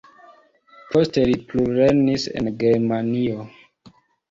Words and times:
Poste 0.95 1.25
li 1.31 1.35
plulernis 1.51 2.27
en 2.41 2.51
Germanio. 2.65 3.49